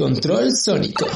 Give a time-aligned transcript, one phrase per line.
[0.00, 1.06] Control Sónico.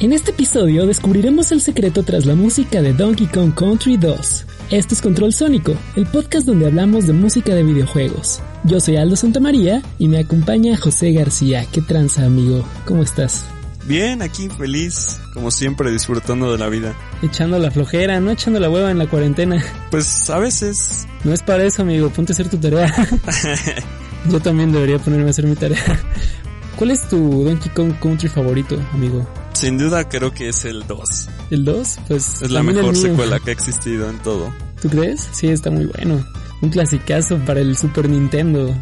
[0.00, 4.46] En este episodio descubriremos el secreto tras la música de Donkey Kong Country 2.
[4.70, 8.40] Esto es Control Sónico, el podcast donde hablamos de música de videojuegos.
[8.64, 11.66] Yo soy Aldo Santamaría y me acompaña José García.
[11.70, 12.64] ¿Qué tranza, amigo?
[12.86, 13.44] ¿Cómo estás?
[13.84, 16.96] Bien, aquí feliz, como siempre, disfrutando de la vida.
[17.20, 19.62] Echando la flojera, no echando la hueva en la cuarentena.
[19.90, 21.06] Pues a veces.
[21.24, 22.90] No es para eso, amigo, ponte a hacer tu tarea.
[24.28, 25.78] Yo también debería ponerme a hacer mi tarea.
[26.76, 29.26] ¿Cuál es tu Donkey Kong Country favorito, amigo?
[29.52, 31.28] Sin duda creo que es el 2.
[31.50, 31.98] ¿El 2?
[32.08, 34.52] Pues es la mejor secuela que ha existido en todo.
[34.80, 35.28] ¿Tú crees?
[35.32, 36.24] Sí, está muy bueno.
[36.60, 38.74] Un clasicazo para el Super Nintendo.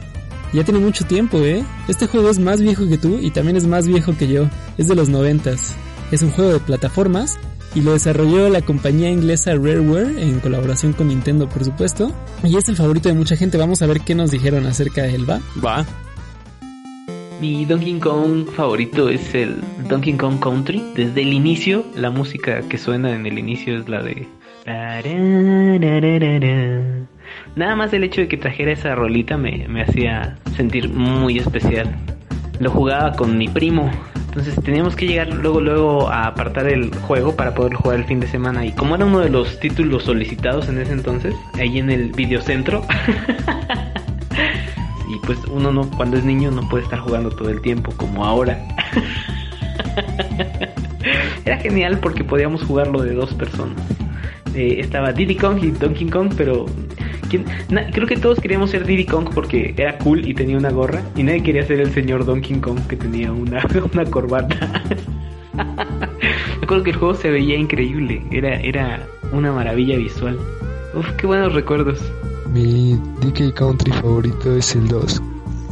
[0.52, 1.65] Ya tiene mucho tiempo, ¿eh?
[1.88, 4.48] Este juego es más viejo que tú y también es más viejo que yo.
[4.79, 5.74] Es de los noventas.
[6.10, 7.38] Es un juego de plataformas
[7.74, 12.12] y lo desarrolló la compañía inglesa Rareware en colaboración con Nintendo, por supuesto.
[12.43, 13.59] Y es el favorito de mucha gente.
[13.59, 15.41] Vamos a ver qué nos dijeron acerca de él, ¿va?
[15.65, 15.87] Va.
[17.41, 19.56] Mi Donkey Kong favorito es el
[19.88, 20.93] Donkey Kong Country.
[20.95, 24.26] Desde el inicio, la música que suena en el inicio es la de...
[27.57, 31.96] Nada más el hecho de que trajera esa rolita me, me hacía sentir muy especial.
[32.61, 33.91] Lo jugaba con mi primo,
[34.30, 38.21] entonces teníamos que llegar luego luego a apartar el juego para poder jugar el fin
[38.21, 38.65] de semana.
[38.65, 42.87] Y como era uno de los títulos solicitados en ese entonces, ahí en el videocentro.
[45.09, 48.25] y pues uno no, cuando es niño no puede estar jugando todo el tiempo como
[48.25, 48.65] ahora.
[51.45, 53.83] era genial porque podíamos jugarlo de dos personas.
[54.55, 56.66] Eh, estaba Diddy Kong y Donkey Kong, pero
[57.92, 61.02] creo que todos queríamos ser Diddy Kong porque era cool y tenía una gorra.
[61.16, 64.82] Y nadie quería ser el señor Donkey Kong que tenía una, una corbata.
[66.60, 68.22] Recuerdo que el juego se veía increíble.
[68.31, 70.38] Era, era una maravilla visual.
[70.94, 72.00] Uf, qué buenos recuerdos.
[72.53, 75.22] Mi DK Country favorito es el 2.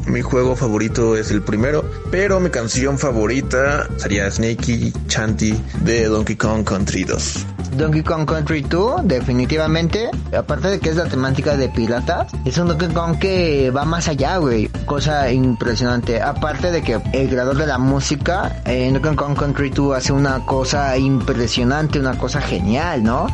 [0.06, 6.36] Mi juego favorito es el primero, pero mi canción favorita sería Snakey Chanty de Donkey
[6.36, 7.46] Kong Country 2.
[7.78, 12.68] Donkey Kong Country 2, definitivamente, aparte de que es la temática de piratas, es un
[12.68, 14.68] Donkey Kong que va más allá, güey.
[14.84, 16.20] Cosa impresionante.
[16.20, 20.44] Aparte de que el creador de la música en Donkey Kong Country 2 hace una
[20.44, 23.28] cosa impresionante, una cosa genial, ¿no?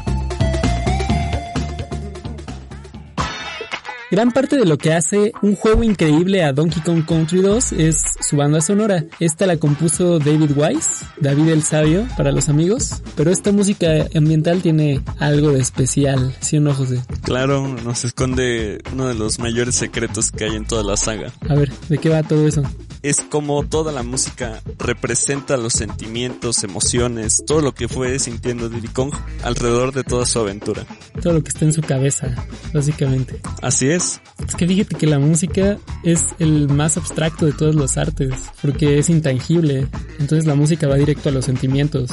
[4.15, 8.01] Gran parte de lo que hace un juego increíble a Donkey Kong Country 2 es
[8.21, 9.05] su banda sonora.
[9.19, 14.63] Esta la compuso David Wise, David el Sabio para los amigos, pero esta música ambiental
[14.63, 17.03] tiene algo de especial, ¿sí o no, José?
[17.25, 21.33] Claro, nos esconde uno de los mayores secretos que hay en toda la saga.
[21.49, 22.63] A ver, ¿de qué va todo eso?
[23.05, 28.89] Es como toda la música representa los sentimientos, emociones, todo lo que fue sintiendo Diddy
[28.89, 30.87] Kong alrededor de toda su aventura.
[31.23, 32.35] Todo lo que está en su cabeza,
[32.73, 33.41] básicamente.
[33.61, 34.23] Así es.
[34.49, 38.99] Es que fíjate que la música es el más abstracto de todos los artes, porque
[38.99, 39.87] es intangible.
[40.19, 42.11] Entonces la música va directo a los sentimientos.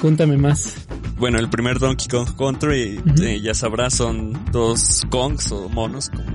[0.00, 0.74] Cuéntame más.
[1.18, 6.26] Bueno, el primer Donkey Kong Country, eh, ya sabrás, son dos Kongs o monos, como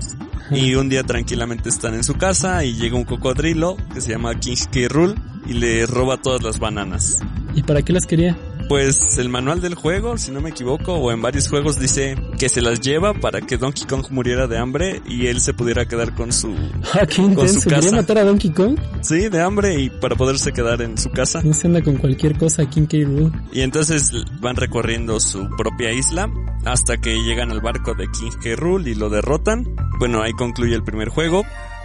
[0.50, 4.38] y un día tranquilamente están en su casa y llega un cocodrilo que se llama
[4.38, 4.80] King K.
[4.88, 5.14] Rool
[5.46, 7.18] y le roba todas las bananas.
[7.54, 8.36] ¿Y para qué las quería?
[8.68, 12.48] Pues el manual del juego, si no me equivoco, o en varios juegos dice que
[12.48, 16.14] se las lleva para que Donkey Kong muriera de hambre y él se pudiera quedar
[16.14, 16.54] con su,
[16.94, 17.80] ah, con su casa.
[17.80, 18.78] ¿Quería matar a Donkey Kong?
[19.02, 21.42] Sí, de hambre y para poderse quedar en su casa.
[21.42, 22.98] No se anda con cualquier cosa King K.
[23.04, 23.32] Rool.
[23.52, 26.30] Y entonces van recorriendo su propia isla
[26.64, 28.56] hasta que llegan al barco de King K.
[28.56, 29.76] Rool y lo derrotan.
[29.98, 31.44] Bueno, ahí concluye el primer juego.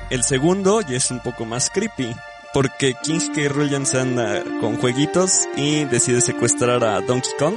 [0.10, 2.16] El segundo ya es un poco más creepy
[2.54, 3.50] porque King K.
[3.50, 7.56] Rool se anda con jueguitos y decide secuestrar a Donkey Kong.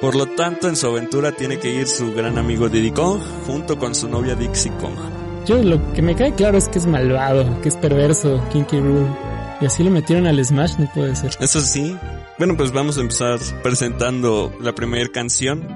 [0.00, 3.78] Por lo tanto, en su aventura tiene que ir su gran amigo Diddy Kong junto
[3.78, 4.94] con su novia Dixie Kong.
[5.46, 8.78] Yo lo que me cae claro es que es malvado, que es perverso King K.
[8.78, 9.08] Rool.
[9.60, 11.32] Y así lo metieron al Smash, no puede ser.
[11.38, 11.94] Eso sí.
[12.38, 15.66] Bueno, pues vamos a empezar presentando la primera canción.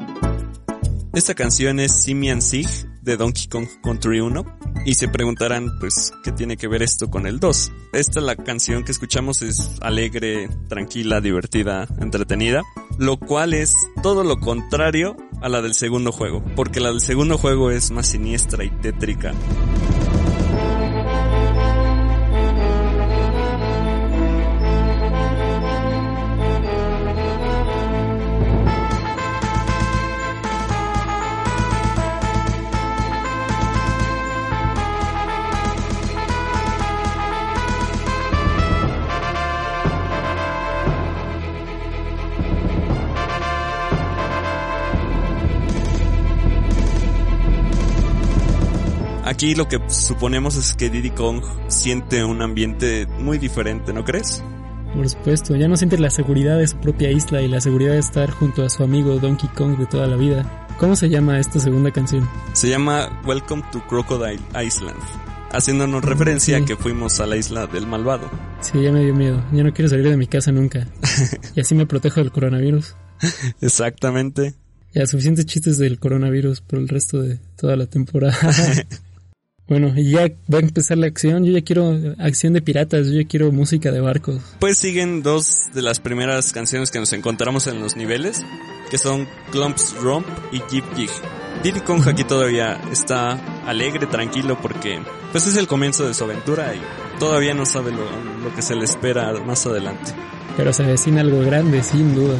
[1.12, 2.66] Esta canción es Simian Sig
[3.04, 4.44] de Donkey Kong Country 1
[4.86, 7.72] y se preguntarán pues qué tiene que ver esto con el 2.
[7.92, 12.62] Esta la canción que escuchamos es alegre, tranquila, divertida, entretenida,
[12.98, 17.38] lo cual es todo lo contrario a la del segundo juego, porque la del segundo
[17.38, 19.32] juego es más siniestra y tétrica.
[49.44, 54.42] Aquí lo que suponemos es que Diddy Kong siente un ambiente muy diferente, ¿no crees?
[54.94, 57.98] Por supuesto, ya no siente la seguridad de su propia isla y la seguridad de
[57.98, 60.66] estar junto a su amigo Donkey Kong de toda la vida.
[60.80, 62.26] ¿Cómo se llama esta segunda canción?
[62.54, 64.96] Se llama Welcome to Crocodile Island,
[65.52, 66.62] haciéndonos referencia Sí.
[66.62, 68.30] a que fuimos a la isla del malvado.
[68.62, 69.44] Sí, ya me dio miedo.
[69.52, 70.88] Ya no quiero salir de mi casa nunca.
[71.54, 72.96] Y así me protejo del coronavirus.
[73.60, 74.54] Exactamente.
[74.94, 78.38] Ya, suficientes chistes del coronavirus por el resto de toda la temporada.
[79.66, 81.44] bueno, y ya va a empezar la acción.
[81.44, 83.06] Yo ya quiero acción de piratas.
[83.06, 84.42] Yo ya quiero música de barcos.
[84.58, 88.44] Pues siguen dos de las primeras canciones que nos encontramos en los niveles,
[88.90, 91.10] que son Clumps Romp y Jib Jig.
[91.62, 93.32] Diddy Kong aquí todavía está
[93.66, 95.00] alegre, tranquilo, porque
[95.32, 96.80] pues es el comienzo de su aventura y
[97.18, 98.04] todavía no sabe lo,
[98.42, 100.12] lo que se le espera más adelante.
[100.58, 102.36] Pero se avecina algo grande, sin duda.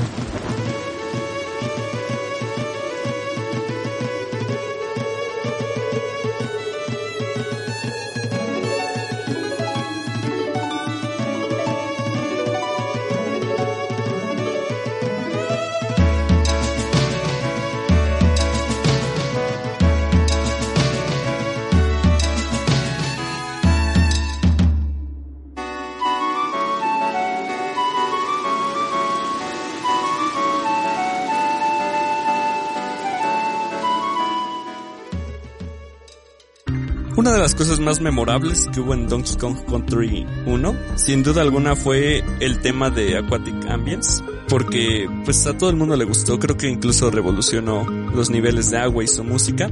[37.44, 42.25] Las cosas más memorables que hubo en Donkey Kong Country 1, sin duda alguna fue
[42.41, 46.70] el tema de Aquatic Ambience, porque pues a todo el mundo le gustó, creo que
[46.70, 49.70] incluso revolucionó los niveles de agua y su música.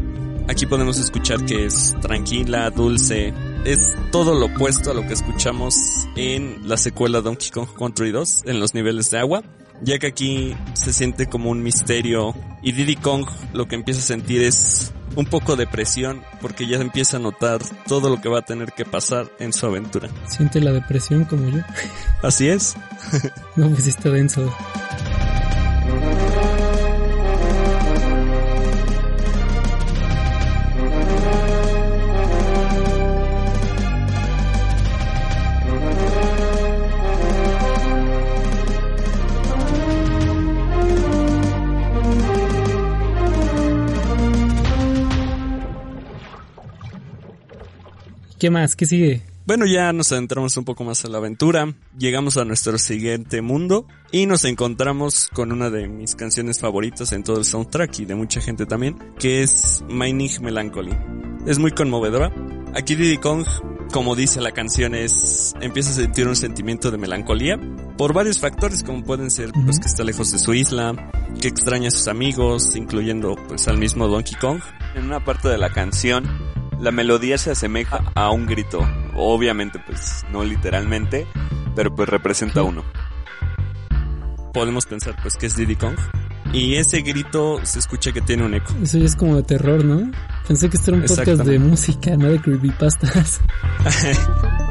[0.49, 3.33] Aquí podemos escuchar que es tranquila, dulce,
[3.65, 5.75] es todo lo opuesto a lo que escuchamos
[6.15, 9.45] en la secuela Donkey Kong Country 2 en los niveles de agua,
[9.81, 12.35] ya que aquí se siente como un misterio.
[12.63, 16.79] Y Diddy Kong lo que empieza a sentir es un poco de presión porque ya
[16.79, 20.09] empieza a notar todo lo que va a tener que pasar en su aventura.
[20.27, 21.63] Siente la depresión como yo.
[22.23, 22.77] Así es.
[23.57, 24.51] No, pues está denso.
[48.43, 48.75] ¿Qué más?
[48.75, 49.23] ¿Qué sigue?
[49.47, 53.87] Bueno, ya nos adentramos un poco más a la aventura, llegamos a nuestro siguiente mundo
[54.11, 58.17] y nos encontramos con una de mis canciones favoritas en todo el soundtrack y de
[58.17, 60.91] mucha gente también, que es Mining Melancholy.
[61.47, 62.33] Es muy conmovedora.
[62.75, 63.47] Aquí Diddy Kong,
[63.93, 67.61] como dice la canción, es empieza a sentir un sentimiento de melancolía
[67.97, 70.95] por varios factores como pueden ser pues que está lejos de su isla,
[71.41, 74.61] que extraña a sus amigos, incluyendo pues al mismo Donkey Kong.
[74.97, 76.25] En una parte de la canción
[76.81, 78.81] la melodía se asemeja a un grito.
[79.15, 81.27] Obviamente, pues no literalmente,
[81.77, 82.83] pero pues representa uno.
[84.53, 85.97] Podemos pensar pues que es Diddy Kong.
[86.53, 88.75] Y ese grito se escucha que tiene un eco.
[88.83, 90.11] Eso ya es como de terror, ¿no?
[90.47, 93.41] Pensé que esto era un podcast de música, no de creepypastas.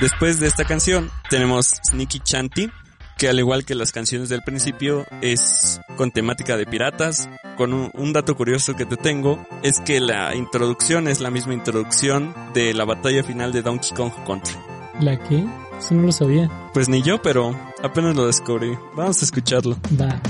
[0.00, 2.70] Después de esta canción tenemos Sneaky Chanty,
[3.18, 7.28] que al igual que las canciones del principio es con temática de piratas.
[7.56, 11.54] Con un, un dato curioso que te tengo es que la introducción es la misma
[11.54, 14.54] introducción de la batalla final de Donkey Kong Country.
[15.00, 15.44] ¿La qué?
[15.78, 16.48] Eso no lo sabía.
[16.72, 18.76] Pues ni yo, pero apenas lo descubrí.
[18.96, 19.76] Vamos a escucharlo.
[20.00, 20.20] Va.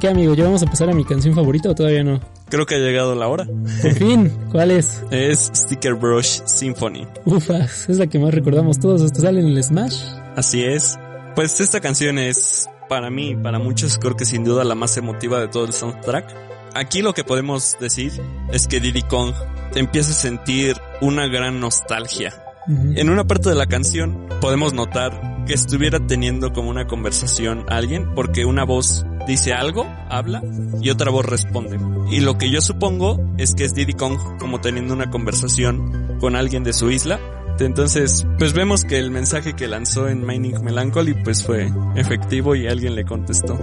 [0.00, 0.34] Qué, amigo?
[0.34, 2.20] ¿Ya vamos a pasar a mi canción favorita o todavía no?
[2.48, 3.46] Creo que ha llegado la hora.
[3.82, 5.02] Por fin, ¿cuál es?
[5.10, 7.06] Es Sticker Brush Symphony.
[7.24, 10.02] Ufas, es la que más recordamos todos, hasta sale en el Smash.
[10.34, 10.98] Así es.
[11.36, 15.38] Pues esta canción es para mí, para muchos, creo que sin duda la más emotiva
[15.38, 16.34] de todo el soundtrack.
[16.74, 18.12] Aquí lo que podemos decir
[18.52, 19.32] es que Diddy Kong
[19.74, 22.34] empieza a sentir una gran nostalgia.
[22.68, 28.14] En una parte de la canción podemos notar que estuviera teniendo como una conversación alguien
[28.14, 30.42] porque una voz dice algo, habla
[30.80, 31.78] y otra voz responde.
[32.10, 36.36] Y lo que yo supongo es que es Diddy Kong como teniendo una conversación con
[36.36, 37.18] alguien de su isla
[37.64, 42.66] entonces, pues vemos que el mensaje que lanzó en Mining Melancholy pues fue efectivo y
[42.66, 43.58] alguien le contestó.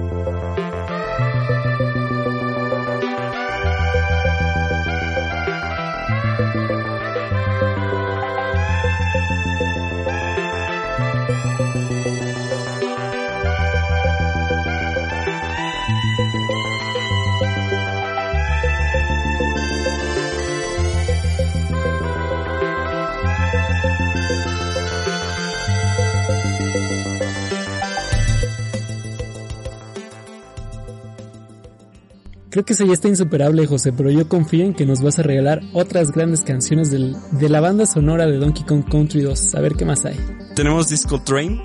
[32.58, 35.22] Creo que eso ya está insuperable, José, pero yo confío en que nos vas a
[35.22, 39.54] regalar otras grandes canciones del, de la banda sonora de Donkey Kong Country 2.
[39.54, 40.18] A ver qué más hay.
[40.58, 41.62] Tenemos Disco Train.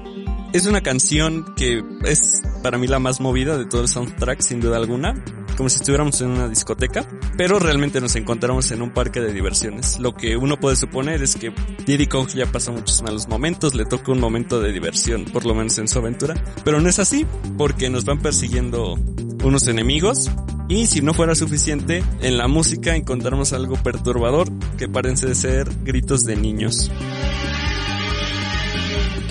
[0.53, 4.61] Es una canción que es para mí la más movida de todo el soundtrack, sin
[4.61, 5.15] duda alguna
[5.57, 7.07] como si estuviéramos en una discoteca,
[7.37, 9.99] pero realmente nos encontramos en un parque de diversiones.
[9.99, 11.55] Lo que uno puede suponer es que
[11.87, 15.55] Diddy Kong ya pasó muchos malos momentos, le toca un momento de diversión, por lo
[15.55, 16.35] menos en su aventura,
[16.65, 18.99] pero no es así, porque nos van persiguiendo
[19.43, 20.31] unos enemigos
[20.69, 26.25] y si no fuera suficiente, en la música encontramos algo perturbador que parece ser gritos
[26.25, 26.91] de niños.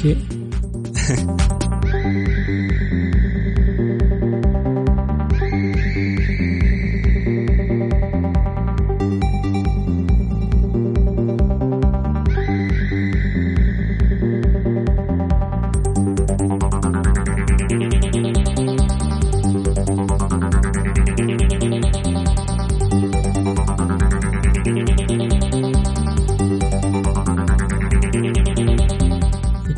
[0.02, 0.18] ¿Qué?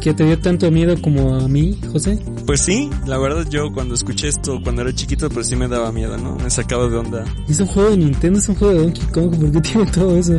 [0.04, 2.20] ¿Que te dio tanto miedo como a mí, José?
[2.46, 5.94] Pues sí, la verdad yo cuando escuché esto cuando era chiquito pues sí me daba
[5.94, 6.36] miedo, ¿no?
[6.36, 7.24] Me sacaba de onda.
[7.48, 10.18] Es un juego de Nintendo, es un juego de Donkey Kong, ¿por qué tiene todo
[10.18, 10.38] eso?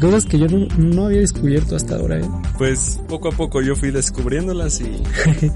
[0.00, 0.46] Cosas que yo
[0.78, 2.30] no, había descubierto hasta ahora, ¿eh?
[2.56, 4.86] Pues poco a poco yo fui descubriéndolas y...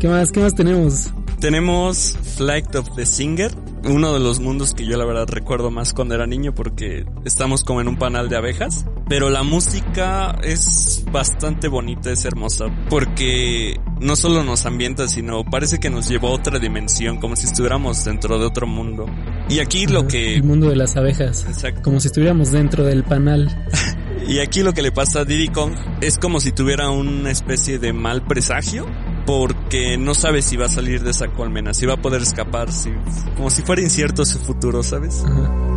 [0.00, 0.32] ¿Qué más?
[0.32, 1.12] ¿Qué más tenemos?
[1.38, 3.52] Tenemos Flight of the Singer,
[3.84, 7.62] uno de los mundos que yo la verdad recuerdo más cuando era niño porque estamos
[7.62, 13.78] como en un panal de abejas pero la música es bastante bonita, es hermosa, porque
[14.00, 18.04] no solo nos ambienta, sino parece que nos lleva a otra dimensión, como si estuviéramos
[18.04, 19.06] dentro de otro mundo.
[19.48, 20.34] Y aquí lo que...
[20.36, 21.44] El mundo de las abejas.
[21.46, 21.82] Exacto.
[21.82, 23.68] Como si estuviéramos dentro del panal.
[24.26, 27.78] y aquí lo que le pasa a Diddy Kong es como si tuviera una especie
[27.78, 28.86] de mal presagio
[29.26, 32.70] porque no sabe si va a salir de esa colmena, si va a poder escapar,
[32.72, 32.90] si,
[33.36, 35.24] como si fuera incierto su futuro, ¿sabes?
[35.24, 35.73] Ajá.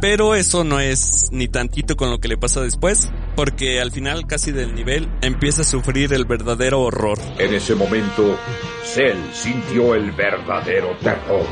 [0.00, 4.26] Pero eso no es ni tantito con lo que le pasa después, porque al final
[4.26, 7.18] casi del nivel empieza a sufrir el verdadero horror.
[7.38, 8.38] En ese momento,
[8.82, 11.46] Cell sintió el verdadero terror.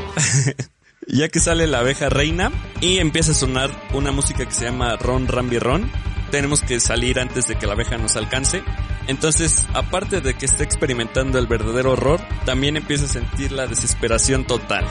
[1.07, 2.51] ya que sale la abeja reina
[2.81, 5.91] y empieza a sonar una música que se llama Ron Rambi Ron,
[6.31, 8.63] tenemos que salir antes de que la abeja nos alcance.
[9.07, 14.45] Entonces, aparte de que esté experimentando el verdadero horror, también empieza a sentir la desesperación
[14.45, 14.85] total.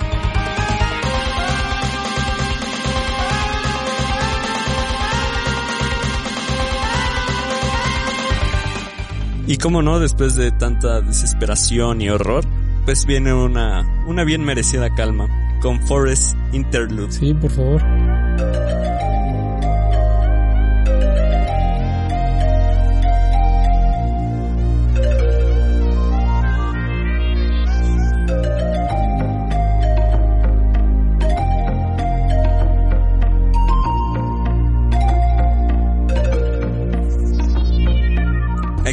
[9.58, 12.44] Y como no, después de tanta desesperación y horror,
[12.84, 15.26] pues viene una, una bien merecida calma
[15.60, 17.10] con Forest Interlude.
[17.10, 17.82] Sí, por favor.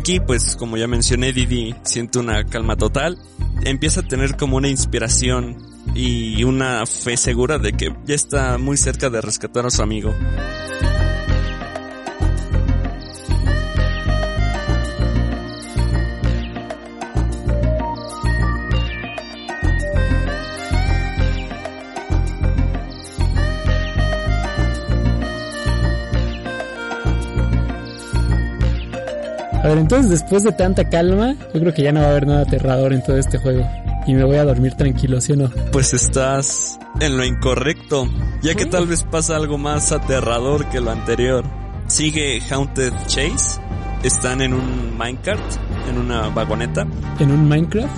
[0.06, 3.18] Aquí, pues como ya mencioné, Didi siente una calma total,
[3.64, 5.58] empieza a tener como una inspiración
[5.96, 10.14] y una fe segura de que ya está muy cerca de rescatar a su amigo.
[29.76, 32.42] Ver, entonces después de tanta calma, yo creo que ya no va a haber nada
[32.42, 33.68] aterrador en todo este juego.
[34.08, 35.50] Y me voy a dormir tranquilo, ¿sí o no?
[35.72, 38.08] Pues estás en lo incorrecto,
[38.42, 41.44] ya que tal vez pasa algo más aterrador que lo anterior.
[41.88, 43.60] Sigue Haunted Chase,
[44.04, 45.42] están en un minecart,
[45.90, 46.88] en una vagoneta.
[47.20, 47.90] ¿En un Minecraft?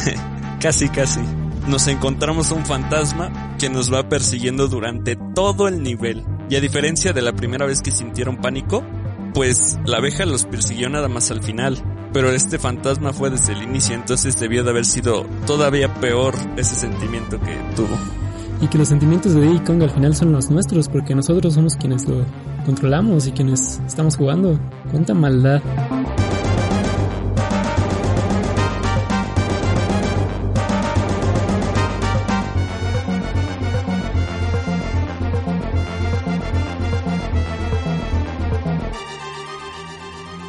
[0.60, 1.20] casi, casi.
[1.68, 6.24] Nos encontramos un fantasma que nos va persiguiendo durante todo el nivel.
[6.48, 8.84] Y a diferencia de la primera vez que sintieron pánico,
[9.36, 11.76] pues la abeja los persiguió nada más al final.
[12.14, 16.74] Pero este fantasma fue desde el inicio, entonces debió de haber sido todavía peor ese
[16.74, 17.98] sentimiento que tuvo.
[18.62, 21.76] Y que los sentimientos de Diddy Kong al final son los nuestros, porque nosotros somos
[21.76, 22.24] quienes lo
[22.64, 24.58] controlamos y quienes estamos jugando.
[24.90, 25.60] Cuánta maldad.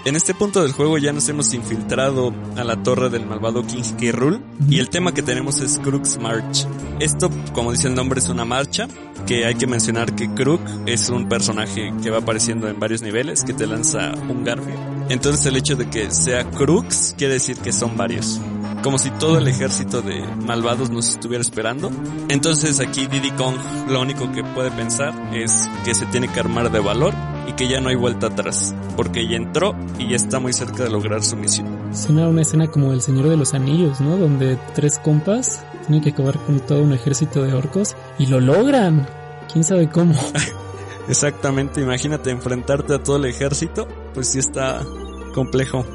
[0.08, 3.84] En este punto del juego ya nos hemos infiltrado a la torre del malvado King
[4.00, 4.40] K.
[4.70, 6.66] Y el tema que tenemos es Crook's March.
[7.02, 8.88] Esto, como dice el nombre, es una marcha
[9.26, 13.44] que hay que mencionar que Crook es un personaje que va apareciendo en varios niveles
[13.44, 14.76] que te lanza un garfio.
[15.10, 18.40] Entonces el hecho de que sea Crooks quiere decir que son varios
[18.84, 21.92] como si todo el ejército de malvados nos estuviera esperando.
[22.30, 23.56] Entonces aquí Diddy Kong
[23.90, 27.14] lo único que puede pensar es que se tiene que armar de valor
[27.48, 30.84] y que ya no hay vuelta atrás, porque ya entró y ya está muy cerca
[30.84, 31.68] de lograr su misión.
[31.94, 34.18] Suena una escena como El Señor de los Anillos, ¿no?
[34.18, 39.08] Donde tres compas tienen que acabar con todo un ejército de orcos y lo logran.
[39.52, 40.14] ¿Quién sabe cómo?
[41.08, 44.86] Exactamente, imagínate enfrentarte a todo el ejército, pues sí está
[45.34, 45.86] complejo.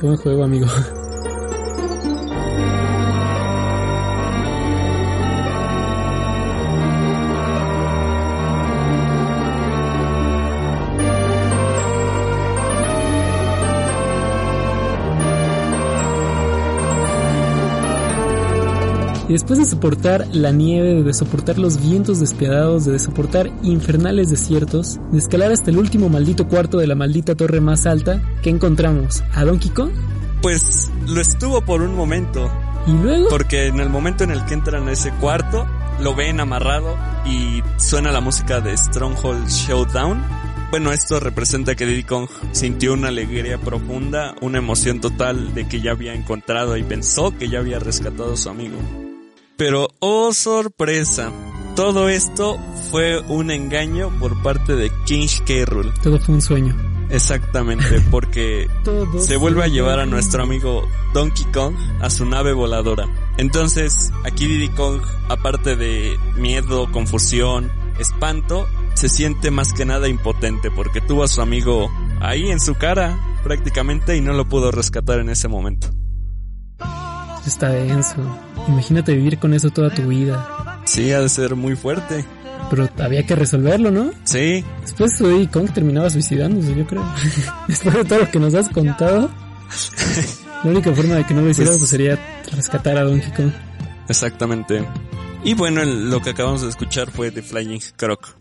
[0.00, 0.66] Qué buen juego, amigo.
[19.28, 24.98] Y después de soportar la nieve, de soportar los vientos despiadados, de soportar infernales desiertos,
[25.12, 29.22] de escalar hasta el último maldito cuarto de la maldita torre más alta, ¿qué encontramos?
[29.34, 29.90] ¿A Donkey Kong?
[30.40, 32.50] Pues lo estuvo por un momento.
[32.86, 33.28] ¿Y luego?
[33.28, 35.66] Porque en el momento en el que entran a ese cuarto,
[36.00, 40.22] lo ven amarrado y suena la música de Stronghold Showdown.
[40.70, 45.82] Bueno, esto representa que Diddy Kong sintió una alegría profunda, una emoción total de que
[45.82, 48.76] ya había encontrado y pensó que ya había rescatado a su amigo.
[49.58, 51.32] Pero, oh sorpresa,
[51.74, 52.56] todo esto
[52.92, 55.64] fue un engaño por parte de King K.
[55.66, 55.92] Rool.
[56.00, 56.76] Todo fue un sueño.
[57.10, 58.68] Exactamente, porque
[59.18, 63.08] se vuelve a llevar a nuestro amigo Donkey Kong a su nave voladora.
[63.36, 70.70] Entonces, aquí Diddy Kong, aparte de miedo, confusión, espanto, se siente más que nada impotente
[70.70, 71.90] porque tuvo a su amigo
[72.20, 75.97] ahí en su cara prácticamente y no lo pudo rescatar en ese momento.
[77.48, 78.16] Está denso.
[78.68, 80.82] Imagínate vivir con eso toda tu vida.
[80.84, 82.26] Sí, ha de ser muy fuerte.
[82.68, 84.10] Pero había que resolverlo, ¿no?
[84.24, 84.62] Sí.
[84.82, 87.02] Después Diddy Kong terminaba suicidándose, yo creo.
[87.68, 89.30] Después de todo lo que nos has contado,
[90.64, 92.18] la única forma de que no lo hiciera pues, sería
[92.54, 93.50] rescatar a Donkey Kong.
[94.10, 94.86] Exactamente.
[95.42, 98.36] Y bueno, lo que acabamos de escuchar fue The Flying Croc.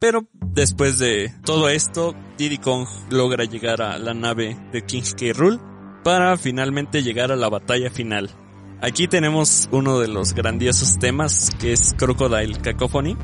[0.00, 5.26] Pero después de todo esto, Diddy Kong logra llegar a la nave de King K.
[5.32, 5.60] Rool
[6.02, 8.30] para finalmente llegar a la batalla final.
[8.80, 13.16] Aquí tenemos uno de los grandiosos temas que es Crocodile Cacophony.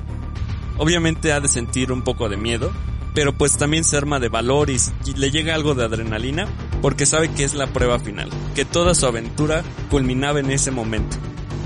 [0.79, 2.73] Obviamente ha de sentir un poco de miedo,
[3.15, 4.79] pero pues también se arma de valor y,
[5.15, 6.49] le llega algo de adrenalina
[6.83, 11.17] porque sabe que es la prueba final, que toda su aventura culminaba en ese momento.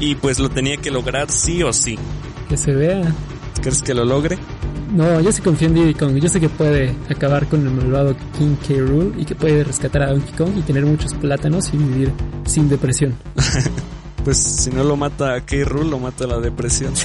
[0.00, 1.98] Y pues lo tenía que lograr sí o sí.
[2.50, 3.14] Que se vea.
[3.62, 4.38] ¿Crees que lo logre?
[4.92, 6.16] No, yo sí confío en Diddy Kong.
[6.16, 8.74] Yo sé que puede acabar con el malvado King K.
[8.78, 12.12] Rool y que puede rescatar a Donkey Kong y tener muchos plátanos y vivir
[12.44, 13.14] sin depresión.
[14.24, 15.56] pues si no lo mata a K.
[15.64, 16.94] Rool, lo mata la depresión.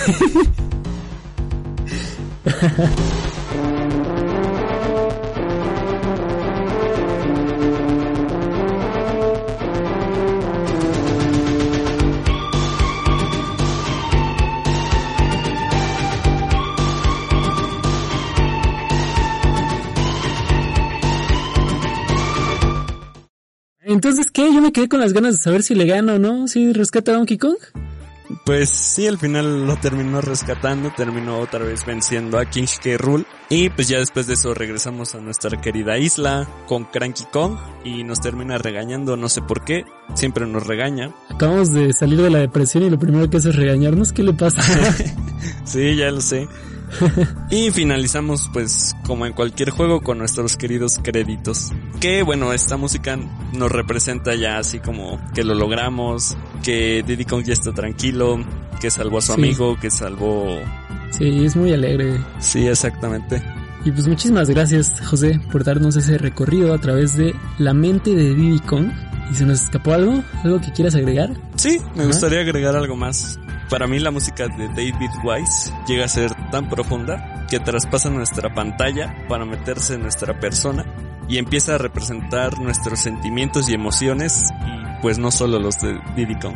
[24.04, 24.54] Entonces, ¿qué?
[24.54, 27.12] Yo me quedé con las ganas de saber si le gana o no, si rescata
[27.12, 27.56] a Donkey Kong.
[28.46, 32.98] Pues sí, al final lo terminó rescatando, terminó otra vez venciendo a King K.
[32.98, 33.26] Rool.
[33.48, 38.04] Y pues ya después de eso regresamos a nuestra querida isla con Cranky Kong y
[38.04, 39.86] nos termina regañando, no sé por qué,
[40.16, 41.16] siempre nos regaña.
[41.30, 44.34] Acabamos de salir de la depresión y lo primero que hace es regañarnos, ¿qué le
[44.34, 44.62] pasa?
[45.64, 46.50] sí, ya lo sé.
[47.50, 51.72] y finalizamos pues como en cualquier juego con nuestros queridos créditos.
[52.00, 53.18] Que bueno, esta música
[53.54, 58.44] nos representa ya así como que lo logramos, que Diddy Kong ya está tranquilo,
[58.82, 59.40] que salvó a su Sí.
[59.42, 60.60] amigo, que salvó...
[61.12, 62.20] Sí, es muy alegre.
[62.40, 63.42] Sí, exactamente.
[63.86, 68.34] Y pues muchísimas gracias, José, por darnos ese recorrido a través de la mente de
[68.34, 68.88] Diddy Kong.
[69.32, 70.24] ¿Y se nos escapó algo?
[70.44, 71.30] ¿Algo que quieras agregar?
[71.56, 72.08] Sí, me Ajá.
[72.08, 73.40] gustaría agregar algo más.
[73.74, 78.54] Para mí la música de David Wise llega a ser tan profunda que traspasa nuestra
[78.54, 80.86] pantalla para meterse en nuestra persona
[81.28, 86.38] y empieza a representar nuestros sentimientos y emociones y pues no solo los de Diddy
[86.40, 86.54] Kong.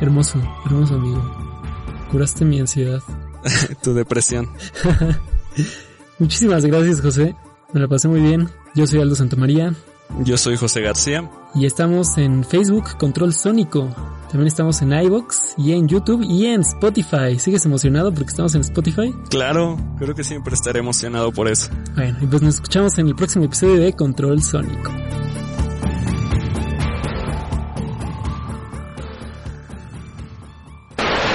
[0.00, 1.22] Hermoso, hermoso amigo.
[2.10, 3.02] Curaste mi ansiedad.
[3.82, 4.48] tu depresión.
[6.18, 7.36] Muchísimas gracias, José.
[7.74, 8.48] Me la pasé muy bien.
[8.74, 9.74] Yo soy Aldo Santamaría
[10.20, 11.30] Yo soy José García.
[11.54, 13.94] y estamos en Facebook Control Sónico.
[14.30, 17.36] También estamos en iBox y en YouTube y en Spotify.
[17.36, 19.12] ¿Sigues emocionado porque estamos en Spotify?
[19.28, 21.68] Claro, creo que siempre estaré emocionado por eso.
[21.96, 24.92] Bueno, y pues nos escuchamos en el próximo episodio de Control Sónico.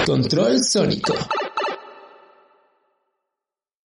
[0.06, 1.16] Control Sónico.